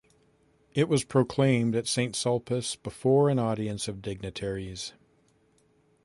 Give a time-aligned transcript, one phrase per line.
[0.73, 4.93] It was proclaimed at Saint Sulpice before an audience of dignitaries.